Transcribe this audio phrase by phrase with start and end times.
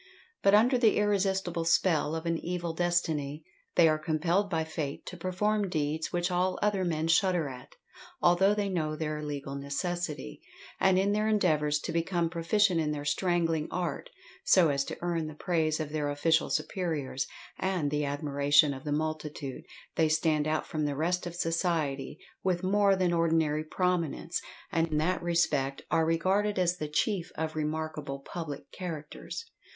[0.41, 5.15] But under the irresistable spell of an evil destiny, they are compelled by fate to
[5.15, 7.75] perform deeds which all other men shudder at,
[8.19, 10.41] although they know their legal necessity;
[10.79, 14.09] and in their endeavours to become proficient in their strangling art,
[14.43, 17.27] so as to earn the praise of their official superiors,
[17.59, 19.61] and the admiration of the multitude,
[19.97, 24.41] they stand out from the rest of society with more than ordinary prominence,
[24.71, 29.45] and in that respect are regarded as the chief of remarkable public characters.